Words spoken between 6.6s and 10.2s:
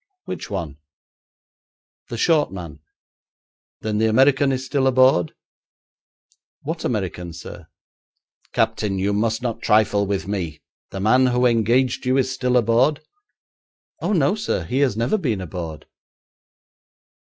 'What American, sir?' 'Captain, you must not trifle